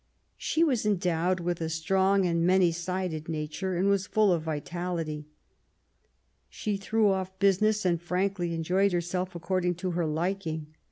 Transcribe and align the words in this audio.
She 0.39 0.63
was 0.63 0.83
endowed 0.83 1.39
with 1.41 1.61
a 1.61 1.69
strong 1.69 2.25
and 2.25 2.43
many 2.43 2.71
sided 2.71 3.29
nature, 3.29 3.75
and 3.77 3.87
was 3.87 4.07
full 4.07 4.33
of 4.33 4.41
vitality. 4.41 5.27
She 6.49 6.75
threw 6.75 7.11
off 7.11 7.37
business 7.37 7.85
and 7.85 8.01
frankly 8.01 8.55
enjoyed 8.55 8.93
herself 8.93 9.35
according 9.35 9.75
to 9.75 9.91
her 9.91 10.07
liking. 10.07 10.73